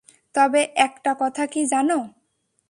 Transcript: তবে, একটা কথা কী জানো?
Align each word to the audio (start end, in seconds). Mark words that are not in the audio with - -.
তবে, 0.35 0.61
একটা 0.77 1.11
কথা 1.19 1.43
কী 1.45 1.61
জানো? 1.65 1.97